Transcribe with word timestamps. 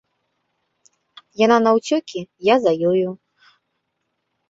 Яна 1.45 1.57
наўцёкі, 1.67 2.19
я 2.53 2.59
за 2.67 2.71
ёю. 2.91 3.09